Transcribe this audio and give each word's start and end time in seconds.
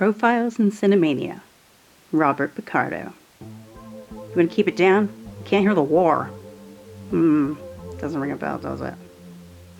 Profiles 0.00 0.58
in 0.58 0.70
Cinemania. 0.70 1.42
Robert 2.10 2.54
Picardo. 2.54 3.12
You 3.38 4.32
want 4.34 4.48
to 4.48 4.56
keep 4.56 4.66
it 4.66 4.74
down? 4.74 5.10
Can't 5.44 5.62
hear 5.62 5.74
the 5.74 5.82
war. 5.82 6.30
Hmm, 7.10 7.52
doesn't 7.98 8.18
ring 8.18 8.32
a 8.32 8.36
bell, 8.36 8.56
does 8.56 8.80
it? 8.80 8.94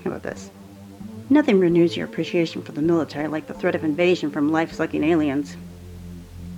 How 0.04 0.10
about 0.10 0.22
this? 0.22 0.50
Nothing 1.30 1.58
renews 1.58 1.96
your 1.96 2.04
appreciation 2.04 2.60
for 2.60 2.72
the 2.72 2.82
military 2.82 3.28
like 3.28 3.46
the 3.46 3.54
threat 3.54 3.74
of 3.74 3.82
invasion 3.82 4.30
from 4.30 4.52
life 4.52 4.74
sucking 4.74 5.04
aliens. 5.04 5.56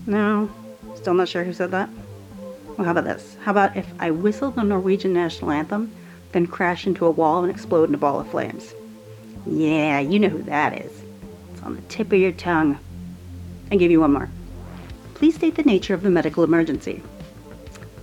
No, 0.07 0.51
still 0.97 1.15
not 1.15 1.29
sure 1.29 1.45
who 1.45 1.53
said 1.53 1.71
that? 1.71 1.89
Well, 2.67 2.87
how 2.87 2.91
about 2.91 3.05
this? 3.05 3.37
How 3.45 3.53
about 3.53 3.77
if 3.77 3.87
I 4.01 4.11
whistle 4.11 4.51
the 4.51 4.65
Norwegian 4.65 5.13
national 5.13 5.53
anthem, 5.53 5.93
then 6.33 6.49
crash 6.49 6.85
into 6.85 7.07
a 7.07 7.13
wall 7.13 7.45
and 7.45 7.53
explode 7.53 7.91
in 7.91 7.95
a 7.95 7.99
ball 7.99 8.19
of 8.19 8.27
flames? 8.27 8.75
Yeah, 9.47 10.01
you 10.01 10.19
know 10.19 10.31
who 10.31 10.43
that 10.43 10.85
is. 10.85 11.05
It's 11.53 11.63
on 11.63 11.77
the 11.77 11.83
tip 11.83 12.09
of 12.09 12.19
your 12.19 12.33
tongue. 12.33 12.81
And 13.73 13.81
give 13.81 13.91
you 13.91 14.01
one 14.01 14.13
more. 14.13 14.29
Please 15.15 15.37
state 15.37 15.55
the 15.55 15.63
nature 15.63 15.95
of 15.95 16.03
the 16.03 16.11
medical 16.11 16.45
emergency. 16.45 17.03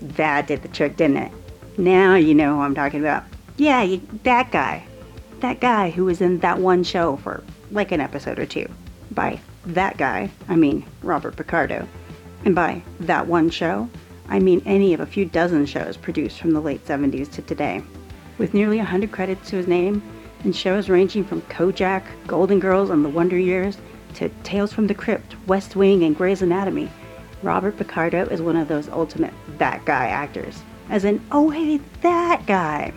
That 0.02 0.48
did 0.48 0.64
the 0.64 0.68
trick, 0.68 0.98
didn't 0.98 1.18
it? 1.18 1.32
Now 1.78 2.16
you 2.16 2.34
know 2.34 2.56
who 2.56 2.62
I'm 2.62 2.74
talking 2.74 3.02
about. 3.02 3.24
Yeah, 3.58 3.84
you, 3.84 4.02
that 4.24 4.52
guy. 4.52 4.84
That 5.42 5.60
guy 5.60 5.92
who 5.92 6.06
was 6.06 6.22
in 6.22 6.40
that 6.40 6.58
one 6.58 6.84
show 6.84 7.18
for 7.18 7.44
like 7.70 7.92
an 7.92 8.02
episode 8.02 8.40
or 8.40 8.48
two. 8.48 8.68
By 9.12 9.40
that 9.68 9.98
guy, 9.98 10.32
I 10.48 10.56
mean 10.56 10.88
Robert 11.04 11.36
Picardo. 11.36 11.88
And 12.46 12.56
by 12.56 12.82
that 13.02 13.28
one 13.28 13.52
show, 13.52 13.88
I 14.28 14.40
mean 14.40 14.64
any 14.66 14.96
of 14.96 15.02
a 15.02 15.06
few 15.06 15.26
dozen 15.26 15.68
shows 15.68 15.98
produced 15.98 16.40
from 16.40 16.54
the 16.54 16.62
late 16.62 16.84
70s 16.88 17.32
to 17.34 17.44
today. 17.44 17.84
With 18.40 18.56
nearly 18.56 18.78
100 18.78 19.12
credits 19.12 19.52
to 19.52 19.58
his 19.58 19.68
name, 19.68 20.02
and 20.44 20.56
shows 20.56 20.90
ranging 20.90 21.26
from 21.26 21.44
Kojak, 21.44 22.04
Golden 22.26 22.60
Girls, 22.60 22.90
and 22.90 23.06
The 23.06 23.10
Wonder 23.10 23.38
Years 23.38 23.78
to 24.16 24.30
Tales 24.44 24.74
from 24.74 24.88
the 24.88 24.94
Crypt, 24.94 25.36
West 25.48 25.76
Wing, 25.76 26.04
and 26.04 26.16
Grey's 26.16 26.42
Anatomy, 26.42 26.90
Robert 27.42 27.78
Picardo 27.78 28.26
is 28.26 28.42
one 28.42 28.58
of 28.58 28.68
those 28.68 28.90
ultimate 28.90 29.34
that 29.58 29.86
guy 29.86 30.08
actors. 30.08 30.62
As 30.90 31.06
in, 31.06 31.24
oh 31.32 31.50
hey, 31.50 31.80
that 32.02 32.46
guy! 32.46 32.92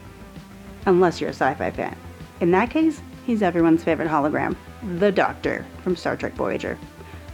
Unless 0.86 1.20
you're 1.20 1.30
a 1.30 1.34
sci 1.34 1.54
fi 1.54 1.70
fan. 1.70 1.96
In 2.40 2.50
that 2.50 2.70
case, 2.70 3.00
he's 3.24 3.42
everyone's 3.42 3.84
favorite 3.84 4.08
hologram, 4.08 4.56
the 4.98 5.12
Doctor 5.12 5.64
from 5.82 5.94
Star 5.94 6.16
Trek 6.16 6.34
Voyager. 6.34 6.76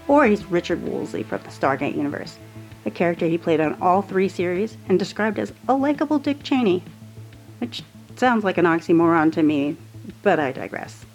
Or 0.06 0.26
he's 0.26 0.44
Richard 0.46 0.82
Woolsey 0.82 1.22
from 1.22 1.42
the 1.42 1.48
Stargate 1.48 1.96
universe, 1.96 2.38
a 2.84 2.90
character 2.90 3.26
he 3.26 3.38
played 3.38 3.60
on 3.60 3.80
all 3.80 4.02
three 4.02 4.28
series 4.28 4.76
and 4.88 4.98
described 4.98 5.38
as 5.38 5.52
a 5.68 5.74
likable 5.74 6.18
Dick 6.18 6.42
Cheney. 6.42 6.82
Which 7.58 7.82
sounds 8.16 8.44
like 8.44 8.58
an 8.58 8.66
oxymoron 8.66 9.32
to 9.32 9.42
me, 9.42 9.76
but 10.22 10.38
I 10.38 10.52
digress. 10.52 11.06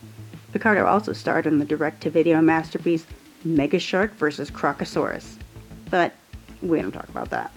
Picardo 0.54 0.86
also 0.86 1.14
starred 1.14 1.48
in 1.48 1.58
the 1.58 1.66
direct 1.66 2.02
to 2.02 2.12
video 2.12 2.40
masterpiece 2.40 3.08
Mega 3.44 3.80
Shark 3.80 4.14
vs. 4.14 4.52
Crocosaurus. 4.52 5.38
But 5.90 6.14
we 6.62 6.80
don't 6.80 6.92
talk 6.92 7.10
about 7.10 7.32
that. 7.32 7.52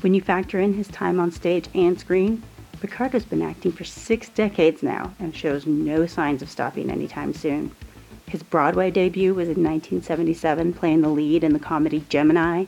When 0.00 0.12
you 0.12 0.20
factor 0.20 0.58
in 0.58 0.74
his 0.74 0.88
time 0.88 1.20
on 1.20 1.30
stage 1.30 1.68
and 1.74 1.98
screen, 1.98 2.42
Picardo's 2.80 3.24
been 3.24 3.40
acting 3.40 3.70
for 3.70 3.84
six 3.84 4.28
decades 4.28 4.82
now 4.82 5.14
and 5.20 5.34
shows 5.34 5.64
no 5.64 6.06
signs 6.06 6.42
of 6.42 6.50
stopping 6.50 6.90
anytime 6.90 7.32
soon. 7.32 7.70
His 8.26 8.42
Broadway 8.42 8.90
debut 8.90 9.32
was 9.32 9.48
in 9.48 9.62
1977, 9.62 10.74
playing 10.74 11.02
the 11.02 11.08
lead 11.08 11.44
in 11.44 11.52
the 11.52 11.60
comedy 11.60 12.04
Gemini. 12.08 12.64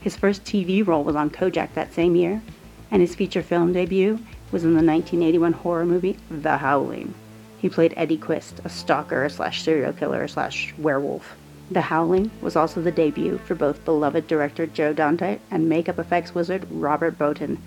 His 0.00 0.14
first 0.14 0.44
TV 0.44 0.86
role 0.86 1.04
was 1.04 1.16
on 1.16 1.30
Kojak 1.30 1.72
that 1.72 1.94
same 1.94 2.14
year, 2.14 2.42
and 2.90 3.00
his 3.00 3.14
feature 3.14 3.42
film 3.42 3.72
debut 3.72 4.18
was 4.52 4.62
in 4.62 4.74
the 4.74 4.84
1981 4.84 5.54
horror 5.54 5.86
movie 5.86 6.18
The 6.30 6.58
Howling. 6.58 7.14
He 7.58 7.68
played 7.68 7.92
Eddie 7.96 8.18
Quist, 8.18 8.60
a 8.64 8.68
stalker 8.68 9.28
slash 9.28 9.62
serial 9.62 9.92
killer 9.92 10.26
slash 10.28 10.72
werewolf. 10.78 11.36
The 11.70 11.82
Howling 11.82 12.30
was 12.40 12.56
also 12.56 12.80
the 12.80 12.92
debut 12.92 13.38
for 13.38 13.54
both 13.54 13.84
beloved 13.84 14.26
director 14.26 14.66
Joe 14.66 14.92
Dante 14.92 15.38
and 15.50 15.68
makeup 15.68 15.98
effects 15.98 16.34
wizard 16.34 16.66
Robert 16.70 17.18
Bottin, 17.18 17.58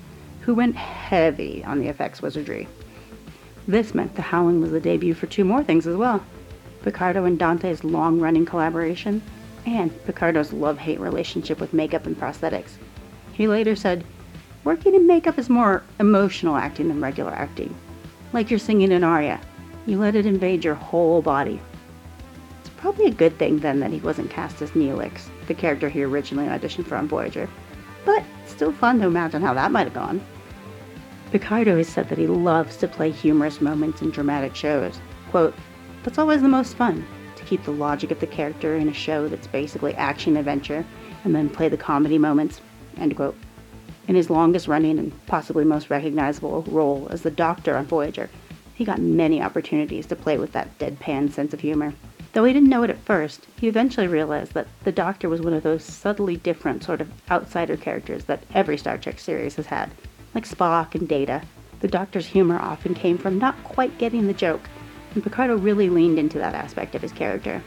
who 0.42 0.56
went 0.56 0.76
heavy 0.76 1.64
on 1.66 1.80
the 1.80 1.88
effects 1.88 2.22
wizardry. 2.22 2.68
This 3.68 3.94
meant 3.94 4.16
The 4.16 4.24
Howling 4.24 4.62
was 4.62 4.72
the 4.72 4.80
debut 4.80 5.14
for 5.14 5.28
two 5.28 5.44
more 5.44 5.64
things 5.64 5.86
as 5.86 5.96
well 5.96 6.24
Picardo 6.84 7.26
and 7.26 7.38
Dante's 7.38 7.84
long 7.84 8.20
running 8.20 8.46
collaboration, 8.46 9.22
and 9.68 9.92
Picardo's 10.06 10.52
love 10.52 10.80
hate 10.80 11.00
relationship 11.00 11.60
with 11.60 11.74
makeup 11.74 12.08
and 12.08 12.20
prosthetics. 12.20 12.72
He 13.34 13.48
later 13.48 13.76
said, 13.76 14.04
Working 14.64 14.96
in 14.96 15.06
makeup 15.06 15.38
is 15.38 15.50
more 15.50 15.84
emotional 16.00 16.56
acting 16.56 16.88
than 16.88 17.02
regular 17.02 17.34
acting. 17.34 17.76
Like 18.34 18.50
you're 18.50 18.58
singing 18.58 18.92
an 18.94 19.04
aria, 19.04 19.40
you 19.86 20.00
let 20.00 20.16
it 20.16 20.26
invade 20.26 20.64
your 20.64 20.76
whole 20.76 21.22
body. 21.22 21.60
It's 22.60 22.70
probably 22.78 23.06
a 23.06 23.12
good 23.12 23.38
thing 23.38 23.60
then 23.60 23.80
that 23.80 23.92
he 23.92 24.00
wasn't 24.00 24.30
cast 24.30 24.62
as 24.62 24.72
Neelix, 24.72 25.28
the 25.48 25.54
character 25.54 25.90
he 25.90 26.04
originally 26.04 26.48
auditioned 26.48 26.88
for 26.88 26.96
on 26.96 27.08
Voyager. 27.08 27.50
But 28.06 28.24
still 28.46 28.72
fun 28.72 29.00
to 29.00 29.08
imagine 29.08 29.42
how 29.42 29.54
that 29.54 29.72
might 29.72 29.86
have 29.88 29.94
gone. 29.94 30.22
Picardo 31.32 31.78
has 31.78 31.88
said 31.88 32.10
that 32.10 32.18
he 32.18 32.28
loves 32.28 32.76
to 32.78 32.88
play 32.88 33.10
humorous 33.10 33.62
moments 33.62 34.02
in 34.02 34.12
dramatic 34.12 34.56
shows. 34.56 35.00
Quote, 35.30 35.56
That's 36.04 36.18
always 36.18 36.42
the 36.42 36.50
most 36.50 36.76
fun, 36.76 37.06
to 37.38 37.44
keep 37.46 37.64
the 37.64 37.72
logic 37.72 38.12
of 38.12 38.20
the 38.20 38.28
character 38.28 38.76
in 38.76 38.90
a 38.90 38.94
show 38.94 39.28
that's 39.28 39.48
basically 39.48 39.96
action 39.96 40.36
adventure, 40.36 40.86
and 41.24 41.34
then 41.34 41.50
play 41.50 41.70
the 41.70 41.78
comedy 41.78 42.18
moments. 42.18 42.62
End 42.98 43.16
quote. 43.16 43.38
In 44.08 44.16
his 44.16 44.30
longest 44.30 44.68
running 44.68 45.00
and 45.00 45.26
possibly 45.26 45.64
most 45.64 45.90
recognizable 45.90 46.64
role 46.64 47.08
as 47.12 47.22
the 47.22 47.32
Doctor 47.32 47.78
on 47.78 47.86
Voyager, 47.86 48.30
he 48.82 48.86
got 48.86 49.00
many 49.00 49.40
opportunities 49.44 50.08
to 50.08 50.16
play 50.16 50.40
with 50.40 50.54
that 50.54 50.80
deadpan 50.80 51.32
sense 51.32 51.54
of 51.54 51.60
humor. 51.60 51.94
Though 52.34 52.46
he 52.46 52.52
didn't 52.52 52.70
know 52.70 52.82
it 52.82 52.90
at 52.90 53.06
first, 53.06 53.46
he 53.60 53.68
eventually 53.68 54.08
realized 54.08 54.56
that 54.56 54.66
the 54.86 54.92
Doctor 54.92 55.30
was 55.30 55.40
one 55.40 55.54
of 55.54 55.62
those 55.62 55.84
subtly 55.84 56.36
different 56.36 56.84
sort 56.84 57.00
of 57.00 57.12
outsider 57.30 57.78
characters 57.78 58.24
that 58.24 58.42
every 58.56 58.80
Star 58.80 58.98
Trek 58.98 59.20
series 59.20 59.56
has 59.58 59.68
had. 59.68 59.92
Like 60.34 60.48
Spock 60.48 60.96
and 60.96 61.08
Data, 61.08 61.44
the 61.82 61.88
Doctor's 61.88 62.26
humor 62.26 62.58
often 62.58 62.96
came 62.96 63.20
from 63.20 63.38
not 63.38 63.64
quite 63.64 64.00
getting 64.00 64.26
the 64.26 64.34
joke, 64.34 64.68
and 65.14 65.22
Picardo 65.22 65.58
really 65.58 65.88
leaned 65.88 66.18
into 66.18 66.40
that 66.40 66.56
aspect 66.56 66.96
of 66.96 67.04
his 67.04 67.12
character. 67.12 67.62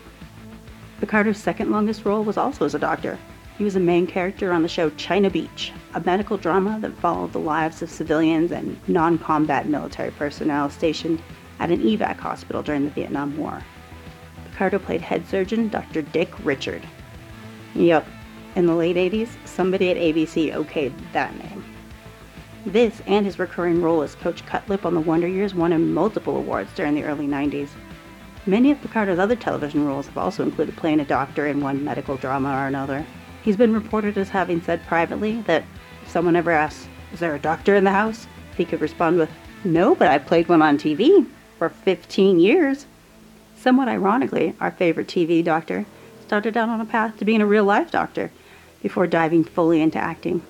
Picardo's 0.98 1.38
second 1.38 1.70
longest 1.70 2.04
role 2.04 2.24
was 2.24 2.36
also 2.36 2.64
as 2.64 2.74
a 2.74 2.80
doctor, 2.80 3.20
he 3.56 3.64
was 3.64 3.76
a 3.76 3.80
main 3.80 4.06
character 4.06 4.52
on 4.52 4.62
the 4.62 4.68
show 4.68 4.90
China 4.90 5.30
Beach, 5.30 5.72
a 5.94 6.00
medical 6.00 6.36
drama 6.36 6.78
that 6.80 6.96
followed 6.98 7.32
the 7.32 7.38
lives 7.38 7.82
of 7.82 7.90
civilians 7.90 8.50
and 8.50 8.76
non 8.88 9.18
combat 9.18 9.68
military 9.68 10.10
personnel 10.10 10.68
stationed 10.68 11.22
at 11.60 11.70
an 11.70 11.80
evac 11.82 12.18
hospital 12.18 12.62
during 12.62 12.84
the 12.84 12.90
Vietnam 12.90 13.36
War. 13.36 13.62
Picardo 14.50 14.78
played 14.78 15.00
head 15.00 15.26
surgeon 15.28 15.68
Dr. 15.68 16.02
Dick 16.02 16.30
Richard. 16.44 16.82
Yup, 17.74 18.06
in 18.56 18.66
the 18.66 18.74
late 18.74 18.96
80s, 18.96 19.28
somebody 19.44 19.90
at 19.90 19.96
ABC 19.96 20.52
okayed 20.52 20.92
that 21.12 21.36
name. 21.38 21.64
This 22.66 23.02
and 23.06 23.26
his 23.26 23.38
recurring 23.38 23.82
role 23.82 24.02
as 24.02 24.14
Coach 24.14 24.44
Cutlip 24.46 24.84
on 24.84 24.94
The 24.94 25.00
Wonder 25.00 25.28
Years 25.28 25.54
won 25.54 25.72
him 25.72 25.92
multiple 25.92 26.36
awards 26.36 26.72
during 26.74 26.94
the 26.94 27.04
early 27.04 27.28
90s. 27.28 27.68
Many 28.46 28.70
of 28.70 28.80
Picardo's 28.80 29.18
other 29.18 29.36
television 29.36 29.86
roles 29.86 30.06
have 30.06 30.18
also 30.18 30.42
included 30.42 30.76
playing 30.76 31.00
a 31.00 31.04
doctor 31.04 31.46
in 31.46 31.60
one 31.60 31.84
medical 31.84 32.16
drama 32.16 32.50
or 32.50 32.66
another. 32.66 33.04
He's 33.44 33.56
been 33.58 33.74
reported 33.74 34.16
as 34.16 34.30
having 34.30 34.62
said 34.62 34.86
privately 34.86 35.42
that 35.42 35.64
if 36.02 36.10
someone 36.10 36.34
ever 36.34 36.50
asks, 36.50 36.88
Is 37.12 37.20
there 37.20 37.34
a 37.34 37.38
doctor 37.38 37.74
in 37.74 37.84
the 37.84 37.90
house? 37.90 38.26
he 38.56 38.64
could 38.64 38.80
respond 38.80 39.18
with, 39.18 39.28
No, 39.64 39.94
but 39.94 40.08
I 40.08 40.16
played 40.16 40.48
one 40.48 40.62
on 40.62 40.78
TV 40.78 41.26
for 41.58 41.68
15 41.68 42.40
years. 42.40 42.86
Somewhat 43.54 43.88
ironically, 43.88 44.54
our 44.60 44.70
favorite 44.70 45.08
TV 45.08 45.44
doctor 45.44 45.84
started 46.26 46.56
out 46.56 46.70
on 46.70 46.80
a 46.80 46.86
path 46.86 47.18
to 47.18 47.26
being 47.26 47.42
a 47.42 47.46
real 47.46 47.64
life 47.64 47.90
doctor 47.90 48.30
before 48.82 49.06
diving 49.06 49.44
fully 49.44 49.82
into 49.82 49.98
acting. 49.98 50.40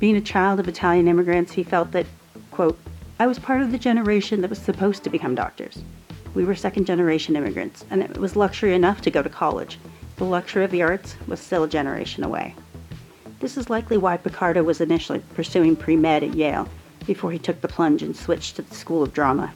Being 0.00 0.16
a 0.16 0.20
child 0.20 0.58
of 0.58 0.66
Italian 0.66 1.06
immigrants, 1.06 1.52
he 1.52 1.62
felt 1.62 1.92
that, 1.92 2.06
quote, 2.50 2.80
I 3.20 3.28
was 3.28 3.38
part 3.38 3.62
of 3.62 3.70
the 3.70 3.78
generation 3.78 4.40
that 4.40 4.50
was 4.50 4.58
supposed 4.58 5.04
to 5.04 5.10
become 5.10 5.36
doctors. 5.36 5.84
We 6.34 6.44
were 6.44 6.56
second 6.56 6.86
generation 6.86 7.36
immigrants, 7.36 7.84
and 7.90 8.02
it 8.02 8.18
was 8.18 8.34
luxury 8.34 8.74
enough 8.74 9.02
to 9.02 9.10
go 9.10 9.22
to 9.22 9.28
college. 9.28 9.78
The 10.18 10.24
luxury 10.24 10.64
of 10.64 10.72
the 10.72 10.82
arts 10.82 11.14
was 11.28 11.38
still 11.38 11.62
a 11.62 11.68
generation 11.68 12.24
away. 12.24 12.56
This 13.38 13.56
is 13.56 13.70
likely 13.70 13.96
why 13.96 14.16
Picardo 14.16 14.64
was 14.64 14.80
initially 14.80 15.20
pursuing 15.34 15.76
pre 15.76 15.94
med 15.94 16.24
at 16.24 16.34
Yale 16.34 16.68
before 17.06 17.30
he 17.30 17.38
took 17.38 17.60
the 17.60 17.68
plunge 17.68 18.02
and 18.02 18.16
switched 18.16 18.56
to 18.56 18.62
the 18.62 18.74
School 18.74 19.04
of 19.04 19.12
Drama. 19.12 19.54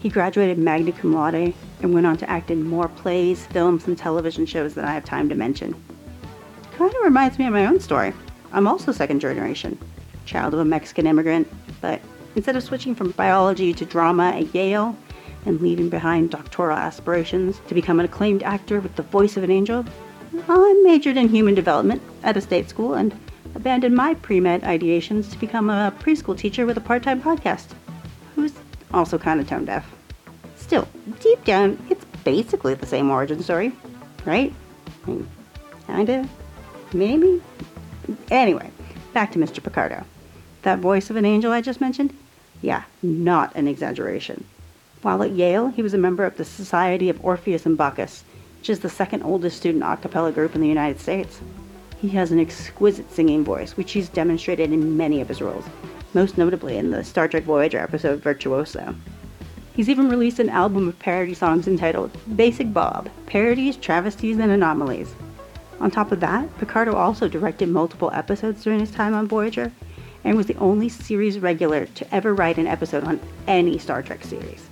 He 0.00 0.08
graduated 0.08 0.58
magna 0.58 0.90
cum 0.90 1.12
laude 1.12 1.54
and 1.82 1.94
went 1.94 2.04
on 2.04 2.16
to 2.16 2.28
act 2.28 2.50
in 2.50 2.68
more 2.68 2.88
plays, 2.88 3.46
films, 3.46 3.86
and 3.86 3.96
television 3.96 4.44
shows 4.44 4.74
than 4.74 4.84
I 4.84 4.92
have 4.92 5.04
time 5.04 5.28
to 5.28 5.36
mention. 5.36 5.72
Kind 6.76 6.92
of 6.92 7.02
reminds 7.04 7.38
me 7.38 7.46
of 7.46 7.52
my 7.52 7.66
own 7.66 7.78
story. 7.78 8.12
I'm 8.52 8.66
also 8.66 8.90
second 8.90 9.20
generation, 9.20 9.78
child 10.24 10.52
of 10.52 10.60
a 10.60 10.64
Mexican 10.64 11.06
immigrant, 11.06 11.48
but 11.80 12.00
instead 12.34 12.56
of 12.56 12.64
switching 12.64 12.96
from 12.96 13.12
biology 13.12 13.72
to 13.74 13.84
drama 13.84 14.30
at 14.30 14.52
Yale, 14.52 14.96
and 15.46 15.60
leaving 15.60 15.88
behind 15.88 16.30
doctoral 16.30 16.76
aspirations 16.76 17.60
to 17.68 17.74
become 17.74 17.98
an 17.98 18.04
acclaimed 18.04 18.42
actor 18.42 18.80
with 18.80 18.94
the 18.96 19.02
voice 19.02 19.36
of 19.36 19.44
an 19.44 19.50
angel, 19.50 19.84
I 20.48 20.82
majored 20.84 21.16
in 21.16 21.28
human 21.28 21.54
development 21.54 22.02
at 22.22 22.36
a 22.36 22.40
state 22.40 22.68
school 22.68 22.94
and 22.94 23.18
abandoned 23.54 23.94
my 23.94 24.14
pre 24.14 24.40
med 24.40 24.62
ideations 24.62 25.30
to 25.30 25.38
become 25.38 25.70
a 25.70 25.94
preschool 26.00 26.36
teacher 26.36 26.66
with 26.66 26.76
a 26.76 26.80
part 26.80 27.02
time 27.02 27.22
podcast, 27.22 27.68
who's 28.34 28.52
also 28.92 29.18
kind 29.18 29.40
of 29.40 29.48
tone 29.48 29.64
deaf. 29.64 29.90
Still, 30.56 30.88
deep 31.20 31.44
down, 31.44 31.78
it's 31.88 32.04
basically 32.24 32.74
the 32.74 32.86
same 32.86 33.10
origin 33.10 33.42
story, 33.42 33.72
right? 34.24 34.52
I 35.06 35.10
mean, 35.10 35.28
kinda, 35.86 36.28
maybe. 36.92 37.40
Anyway, 38.30 38.70
back 39.12 39.32
to 39.32 39.38
Mr. 39.38 39.62
Picardo. 39.62 40.04
That 40.62 40.80
voice 40.80 41.10
of 41.10 41.16
an 41.16 41.24
angel 41.24 41.52
I 41.52 41.60
just 41.60 41.80
mentioned? 41.80 42.12
Yeah, 42.62 42.82
not 43.02 43.54
an 43.54 43.68
exaggeration. 43.68 44.44
While 45.06 45.22
at 45.22 45.36
Yale, 45.36 45.68
he 45.68 45.82
was 45.82 45.94
a 45.94 45.98
member 45.98 46.24
of 46.24 46.36
the 46.36 46.44
Society 46.44 47.08
of 47.08 47.24
Orpheus 47.24 47.64
and 47.64 47.78
Bacchus, 47.78 48.24
which 48.58 48.68
is 48.68 48.80
the 48.80 48.88
second 48.88 49.22
oldest 49.22 49.56
student 49.56 49.84
a 49.84 49.96
cappella 49.96 50.32
group 50.32 50.56
in 50.56 50.60
the 50.60 50.66
United 50.66 50.98
States. 50.98 51.40
He 52.00 52.08
has 52.08 52.32
an 52.32 52.40
exquisite 52.40 53.12
singing 53.12 53.44
voice, 53.44 53.76
which 53.76 53.92
he's 53.92 54.08
demonstrated 54.08 54.72
in 54.72 54.96
many 54.96 55.20
of 55.20 55.28
his 55.28 55.40
roles, 55.40 55.64
most 56.12 56.36
notably 56.36 56.76
in 56.76 56.90
the 56.90 57.04
Star 57.04 57.28
Trek 57.28 57.44
Voyager 57.44 57.78
episode 57.78 58.20
Virtuoso. 58.20 58.96
He's 59.74 59.88
even 59.88 60.08
released 60.08 60.40
an 60.40 60.48
album 60.48 60.88
of 60.88 60.98
parody 60.98 61.34
songs 61.34 61.68
entitled 61.68 62.10
Basic 62.34 62.72
Bob 62.72 63.08
Parodies, 63.26 63.76
Travesties, 63.76 64.40
and 64.40 64.50
Anomalies. 64.50 65.14
On 65.78 65.88
top 65.88 66.10
of 66.10 66.18
that, 66.18 66.58
Picardo 66.58 66.94
also 66.96 67.28
directed 67.28 67.68
multiple 67.68 68.10
episodes 68.12 68.64
during 68.64 68.80
his 68.80 68.90
time 68.90 69.14
on 69.14 69.28
Voyager 69.28 69.70
and 70.24 70.36
was 70.36 70.46
the 70.46 70.56
only 70.56 70.88
series 70.88 71.38
regular 71.38 71.86
to 71.86 72.12
ever 72.12 72.34
write 72.34 72.58
an 72.58 72.66
episode 72.66 73.04
on 73.04 73.20
any 73.46 73.78
Star 73.78 74.02
Trek 74.02 74.24
series. 74.24 74.68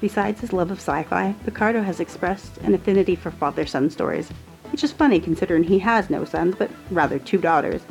Besides 0.00 0.40
his 0.40 0.52
love 0.52 0.70
of 0.70 0.78
sci 0.78 1.02
fi, 1.04 1.34
Picardo 1.44 1.82
has 1.82 2.00
expressed 2.00 2.56
an 2.58 2.74
affinity 2.74 3.14
for 3.14 3.30
father 3.30 3.66
son 3.66 3.90
stories, 3.90 4.30
which 4.72 4.82
is 4.82 4.92
funny 4.92 5.20
considering 5.20 5.62
he 5.62 5.78
has 5.80 6.08
no 6.08 6.24
sons, 6.24 6.54
but 6.58 6.70
rather 6.90 7.18
two 7.18 7.38
daughters, 7.38 7.82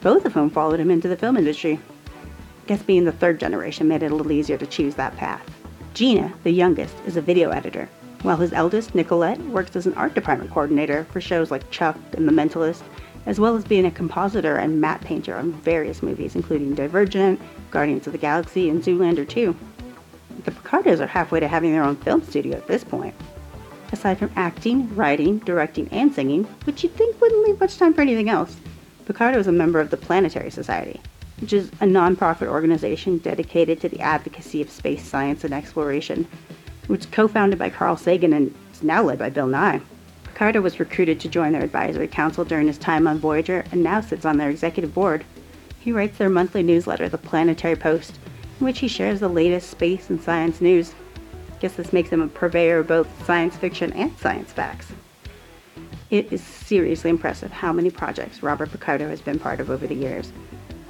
both 0.00 0.24
of 0.24 0.32
whom 0.32 0.50
followed 0.50 0.80
him 0.80 0.90
into 0.90 1.06
the 1.06 1.16
film 1.16 1.36
industry. 1.36 1.78
I 2.16 2.66
guess 2.66 2.82
being 2.82 3.04
the 3.04 3.12
third 3.12 3.38
generation 3.38 3.86
made 3.86 4.02
it 4.02 4.10
a 4.10 4.14
little 4.14 4.32
easier 4.32 4.58
to 4.58 4.66
choose 4.66 4.96
that 4.96 5.16
path. 5.16 5.48
Gina, 5.94 6.32
the 6.42 6.50
youngest, 6.50 6.96
is 7.06 7.16
a 7.16 7.22
video 7.22 7.50
editor, 7.50 7.88
while 8.22 8.38
his 8.38 8.52
eldest, 8.52 8.94
Nicolette, 8.94 9.40
works 9.46 9.76
as 9.76 9.86
an 9.86 9.94
art 9.94 10.14
department 10.14 10.50
coordinator 10.50 11.04
for 11.12 11.20
shows 11.20 11.50
like 11.50 11.70
Chuck 11.70 11.96
and 12.14 12.26
The 12.26 12.32
Mentalist, 12.32 12.82
as 13.26 13.38
well 13.38 13.54
as 13.54 13.64
being 13.64 13.86
a 13.86 13.90
compositor 13.90 14.56
and 14.56 14.80
matte 14.80 15.00
painter 15.00 15.36
on 15.36 15.52
various 15.52 16.02
movies, 16.02 16.34
including 16.34 16.74
Divergent, 16.74 17.40
Guardians 17.70 18.06
of 18.06 18.12
the 18.12 18.18
Galaxy, 18.18 18.68
and 18.68 18.82
Zoolander 18.82 19.28
2. 19.28 19.54
The 20.44 20.50
Picardos 20.50 21.00
are 21.00 21.06
halfway 21.06 21.40
to 21.40 21.48
having 21.48 21.72
their 21.72 21.84
own 21.84 21.96
film 21.96 22.22
studio 22.22 22.56
at 22.56 22.66
this 22.66 22.84
point. 22.84 23.14
Aside 23.92 24.18
from 24.18 24.32
acting, 24.36 24.94
writing, 24.96 25.38
directing, 25.40 25.88
and 25.88 26.12
singing, 26.14 26.44
which 26.64 26.82
you'd 26.82 26.96
think 26.96 27.20
wouldn't 27.20 27.46
leave 27.46 27.60
much 27.60 27.76
time 27.76 27.92
for 27.92 28.00
anything 28.00 28.30
else, 28.30 28.56
Picardo 29.04 29.38
is 29.38 29.46
a 29.46 29.52
member 29.52 29.80
of 29.80 29.90
the 29.90 29.96
Planetary 29.96 30.50
Society, 30.50 31.00
which 31.40 31.52
is 31.52 31.68
a 31.80 31.86
nonprofit 31.86 32.46
organization 32.46 33.18
dedicated 33.18 33.80
to 33.80 33.88
the 33.88 34.00
advocacy 34.00 34.62
of 34.62 34.70
space 34.70 35.04
science 35.04 35.44
and 35.44 35.52
exploration, 35.52 36.26
which 36.86 37.10
co-founded 37.10 37.58
by 37.58 37.68
Carl 37.68 37.96
Sagan 37.96 38.32
and 38.32 38.54
is 38.72 38.82
now 38.82 39.02
led 39.02 39.18
by 39.18 39.28
Bill 39.28 39.46
Nye. 39.46 39.80
Picardo 40.24 40.60
was 40.60 40.80
recruited 40.80 41.20
to 41.20 41.28
join 41.28 41.52
their 41.52 41.62
advisory 41.62 42.08
council 42.08 42.44
during 42.44 42.66
his 42.66 42.78
time 42.78 43.06
on 43.06 43.18
Voyager 43.18 43.64
and 43.70 43.82
now 43.82 44.00
sits 44.00 44.24
on 44.24 44.38
their 44.38 44.50
executive 44.50 44.94
board. 44.94 45.24
He 45.78 45.92
writes 45.92 46.16
their 46.16 46.30
monthly 46.30 46.62
newsletter, 46.62 47.08
The 47.08 47.18
Planetary 47.18 47.76
Post, 47.76 48.18
in 48.60 48.66
which 48.66 48.78
he 48.78 48.88
shares 48.88 49.20
the 49.20 49.28
latest 49.28 49.70
space 49.70 50.10
and 50.10 50.20
science 50.22 50.60
news. 50.60 50.94
Guess 51.60 51.74
this 51.74 51.92
makes 51.92 52.10
him 52.10 52.20
a 52.20 52.28
purveyor 52.28 52.80
of 52.80 52.88
both 52.88 53.26
science 53.26 53.56
fiction 53.56 53.92
and 53.92 54.16
science 54.18 54.52
facts. 54.52 54.92
It 56.10 56.32
is 56.32 56.42
seriously 56.42 57.08
impressive 57.08 57.50
how 57.50 57.72
many 57.72 57.90
projects 57.90 58.42
Robert 58.42 58.70
Picardo 58.70 59.08
has 59.08 59.20
been 59.20 59.38
part 59.38 59.60
of 59.60 59.70
over 59.70 59.86
the 59.86 59.94
years. 59.94 60.32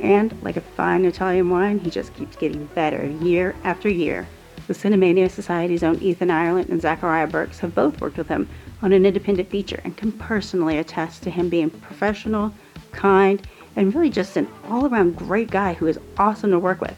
And, 0.00 0.36
like 0.42 0.56
a 0.56 0.60
fine 0.60 1.04
Italian 1.04 1.48
wine, 1.48 1.78
he 1.78 1.90
just 1.90 2.12
keeps 2.14 2.34
getting 2.34 2.66
better 2.74 3.06
year 3.06 3.54
after 3.62 3.88
year. 3.88 4.26
The 4.66 4.74
Cinemania 4.74 5.30
Society's 5.30 5.82
own 5.82 6.00
Ethan 6.02 6.30
Ireland 6.30 6.70
and 6.70 6.80
Zachariah 6.80 7.26
Burks 7.26 7.60
have 7.60 7.74
both 7.74 8.00
worked 8.00 8.16
with 8.16 8.28
him 8.28 8.48
on 8.80 8.92
an 8.92 9.06
independent 9.06 9.48
feature 9.50 9.80
and 9.84 9.96
can 9.96 10.10
personally 10.10 10.78
attest 10.78 11.22
to 11.22 11.30
him 11.30 11.48
being 11.48 11.70
professional, 11.70 12.52
kind, 12.90 13.46
and 13.76 13.94
really 13.94 14.10
just 14.10 14.36
an 14.36 14.48
all 14.68 14.86
around 14.86 15.16
great 15.16 15.50
guy 15.50 15.74
who 15.74 15.86
is 15.86 16.00
awesome 16.18 16.50
to 16.50 16.58
work 16.58 16.80
with. 16.80 16.96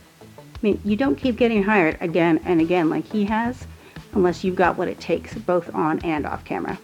Mean, 0.64 0.80
you 0.82 0.96
don't 0.96 1.16
keep 1.16 1.36
getting 1.36 1.62
hired 1.62 1.98
again 2.00 2.40
and 2.46 2.58
again 2.58 2.88
like 2.88 3.04
he 3.04 3.26
has 3.26 3.66
unless 4.14 4.42
you've 4.42 4.56
got 4.56 4.78
what 4.78 4.88
it 4.88 4.98
takes 4.98 5.34
both 5.34 5.74
on 5.74 5.98
and 5.98 6.24
off 6.24 6.42
camera. 6.46 6.78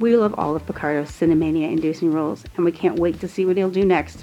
We 0.00 0.18
love 0.18 0.34
all 0.36 0.54
of 0.54 0.66
Picardo's 0.66 1.10
Cinemania 1.10 1.72
inducing 1.72 2.12
roles, 2.12 2.44
and 2.56 2.64
we 2.66 2.72
can't 2.72 2.98
wait 2.98 3.18
to 3.20 3.26
see 3.26 3.46
what 3.46 3.56
he'll 3.56 3.70
do 3.70 3.86
next. 3.86 4.22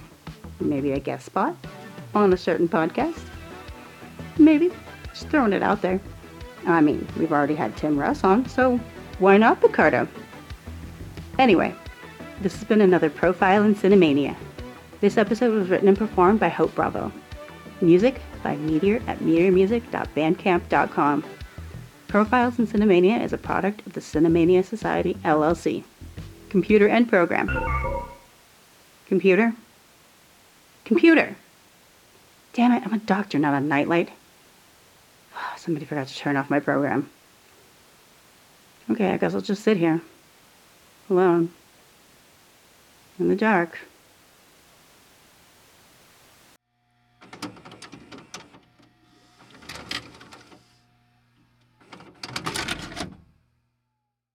Maybe 0.59 0.91
a 0.91 0.99
guest 0.99 1.25
spot 1.25 1.55
on 2.13 2.31
a 2.31 2.37
certain 2.37 2.69
podcast? 2.69 3.19
Maybe. 4.37 4.69
Just 5.07 5.27
throwing 5.29 5.53
it 5.53 5.63
out 5.63 5.81
there. 5.81 5.99
I 6.67 6.79
mean, 6.79 7.07
we've 7.17 7.33
already 7.33 7.55
had 7.55 7.75
Tim 7.77 7.97
Russ 7.97 8.23
on, 8.23 8.47
so 8.47 8.79
why 9.17 9.37
not 9.37 9.59
Picardo? 9.59 10.07
Anyway, 11.39 11.73
this 12.41 12.53
has 12.53 12.63
been 12.63 12.81
another 12.81 13.09
Profile 13.09 13.63
in 13.63 13.73
Cinemania. 13.73 14.35
This 15.01 15.17
episode 15.17 15.55
was 15.55 15.67
written 15.67 15.87
and 15.87 15.97
performed 15.97 16.39
by 16.39 16.49
Hope 16.49 16.75
Bravo. 16.75 17.11
Music 17.81 18.21
by 18.43 18.55
Meteor 18.55 19.01
at 19.07 19.19
meteormusic.bandcamp.com. 19.19 21.23
Profiles 22.07 22.57
in 22.57 22.67
Cinemania 22.67 23.21
is 23.21 23.33
a 23.33 23.37
product 23.37 23.85
of 23.85 23.93
the 23.93 24.01
Cinemania 24.01 24.63
Society, 24.63 25.15
LLC. 25.23 25.83
Computer 26.49 26.87
and 26.87 27.07
program. 27.07 27.49
Computer? 29.07 29.53
Computer! 30.85 31.35
Damn 32.53 32.71
it, 32.71 32.83
I'm 32.85 32.93
a 32.93 32.99
doctor, 32.99 33.37
not 33.37 33.53
a 33.53 33.59
nightlight. 33.59 34.09
Somebody 35.57 35.85
forgot 35.85 36.07
to 36.07 36.15
turn 36.15 36.37
off 36.37 36.49
my 36.49 36.59
program. 36.59 37.09
Okay, 38.89 39.11
I 39.11 39.17
guess 39.17 39.35
I'll 39.35 39.41
just 39.41 39.63
sit 39.63 39.77
here. 39.77 40.01
Alone. 41.09 41.51
In 43.19 43.27
the 43.27 43.35
dark. 43.35 43.77